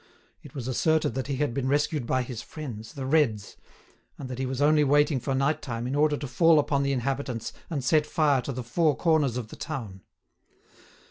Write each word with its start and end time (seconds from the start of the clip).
It 0.41 0.55
was 0.55 0.67
asserted 0.67 1.13
that 1.13 1.27
he 1.27 1.35
had 1.35 1.53
been 1.53 1.67
rescued 1.67 2.07
by 2.07 2.23
his 2.23 2.41
friends, 2.41 2.93
the 2.93 3.05
Reds, 3.05 3.55
and 4.17 4.29
that 4.29 4.39
he 4.39 4.47
was 4.47 4.59
only 4.59 4.83
waiting 4.83 5.19
for 5.19 5.35
nighttime 5.35 5.85
in 5.85 5.93
order 5.93 6.17
to 6.17 6.27
fall 6.27 6.57
upon 6.57 6.81
the 6.81 6.91
inhabitants 6.91 7.53
and 7.69 7.83
set 7.83 8.07
fire 8.07 8.41
to 8.41 8.51
the 8.51 8.63
four 8.63 8.97
corners 8.97 9.37
of 9.37 9.49
the 9.49 9.55
town. 9.55 10.01